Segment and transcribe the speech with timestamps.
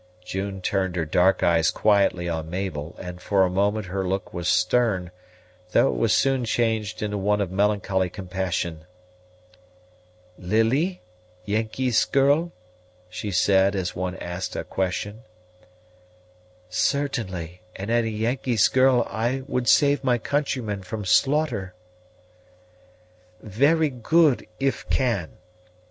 [0.25, 4.47] June turned her dark eyes quietly on Mabel; and for a moment her look was
[4.47, 5.11] stern,
[5.73, 8.85] though it was soon changed into one of melancholy compassion.
[10.39, 11.03] "Lily,
[11.45, 12.51] Yengeese girl?"
[13.09, 15.19] she said, as one asks a question.
[16.67, 21.75] "Certainly, and as a Yengeese girl I would save my countrymen from slaughter."
[23.39, 25.33] "Very good, if can.